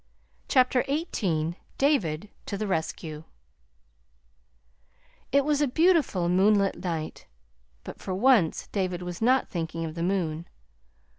[0.47, 3.23] CHAPTER XVIII DAVID TO THE RESCUE
[5.31, 7.27] It was a beautiful moonlight night,
[7.83, 10.47] but for once David was not thinking of the moon.